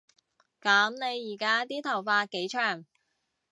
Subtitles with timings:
[0.59, 2.85] 噉你而家啲頭髮幾長